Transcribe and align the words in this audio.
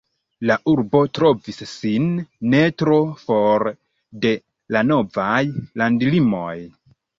La 0.51 0.55
urbo 0.69 1.01
trovis 1.17 1.59
sin 1.71 2.07
ne 2.55 2.63
tro 2.83 2.97
for 3.27 3.67
de 4.25 4.33
la 4.79 4.85
novaj 4.95 5.45
landlimoj. 5.85 6.59